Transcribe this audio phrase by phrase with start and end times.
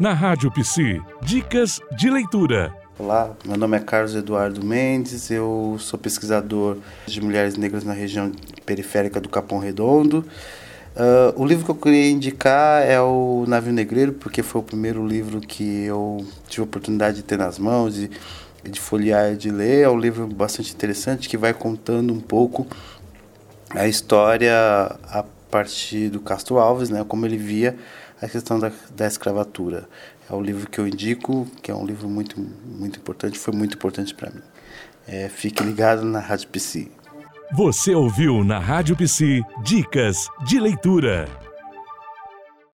[0.00, 2.72] Na Rádio Psi, dicas de leitura.
[2.98, 8.32] Olá, meu nome é Carlos Eduardo Mendes, eu sou pesquisador de mulheres negras na região
[8.64, 10.24] periférica do Capão Redondo.
[10.96, 15.06] Uh, o livro que eu queria indicar é o Navio Negreiro, porque foi o primeiro
[15.06, 18.10] livro que eu tive a oportunidade de ter nas mãos de,
[18.64, 19.84] de folhear e de ler.
[19.84, 22.66] É um livro bastante interessante que vai contando um pouco
[23.70, 24.52] a história
[25.04, 27.76] a partir do Castro Alves, né, como ele via
[28.20, 29.88] a questão da, da escravatura.
[30.30, 33.76] É o livro que eu indico, que é um livro muito, muito importante, foi muito
[33.76, 34.42] importante para mim.
[35.06, 36.88] É, fique ligado na Rádio PC.
[37.54, 41.47] Você ouviu na Rádio PC Dicas de Leitura.